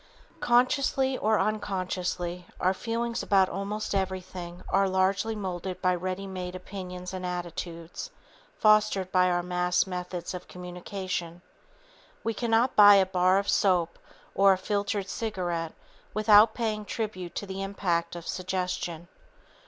Consciously 0.39 1.15
or 1.15 1.37
unconsciously, 1.37 2.47
our 2.59 2.73
feelings 2.73 3.21
about 3.21 3.49
almost 3.49 3.93
everything 3.93 4.63
are 4.69 4.89
largely 4.89 5.35
molded 5.35 5.79
by 5.79 5.93
ready 5.93 6.25
made 6.25 6.55
opinions 6.55 7.13
and 7.13 7.23
attitudes 7.23 8.09
fostered 8.57 9.11
by 9.11 9.29
our 9.29 9.43
mass 9.43 9.85
methods 9.85 10.33
of 10.33 10.47
communication. 10.47 11.43
We 12.23 12.33
cannot 12.33 12.75
buy 12.75 12.95
a 12.95 13.05
bar 13.05 13.37
of 13.37 13.47
soap 13.47 13.99
or 14.33 14.53
a 14.53 14.57
filtered 14.57 15.07
cigarette 15.07 15.73
without 16.15 16.55
paying 16.55 16.83
tribute 16.83 17.35
to 17.35 17.45
the 17.45 17.61
impact 17.61 18.15
of 18.15 18.27
suggestion. 18.27 19.07